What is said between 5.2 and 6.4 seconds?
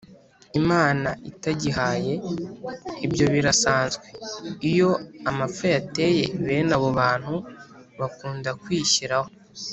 amapfa yateye,